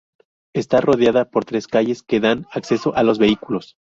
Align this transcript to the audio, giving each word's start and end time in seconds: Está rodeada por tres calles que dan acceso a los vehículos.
Está 0.55 0.81
rodeada 0.81 1.29
por 1.29 1.45
tres 1.45 1.67
calles 1.67 2.01
que 2.01 2.19
dan 2.19 2.47
acceso 2.53 2.95
a 2.95 3.03
los 3.03 3.19
vehículos. 3.19 3.69